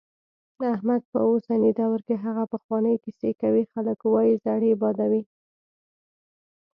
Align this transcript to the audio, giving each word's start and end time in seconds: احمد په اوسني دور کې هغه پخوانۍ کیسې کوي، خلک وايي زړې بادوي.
احمد 0.73 1.01
په 1.11 1.19
اوسني 1.29 1.71
دور 1.79 1.99
کې 2.07 2.15
هغه 2.25 2.43
پخوانۍ 2.53 2.95
کیسې 3.03 3.31
کوي، 3.41 3.63
خلک 3.73 3.99
وايي 4.13 4.33
زړې 4.45 4.71
بادوي. 4.81 5.23